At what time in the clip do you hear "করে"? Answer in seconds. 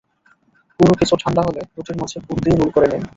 2.75-2.87